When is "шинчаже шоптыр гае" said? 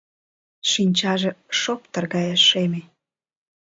0.71-2.35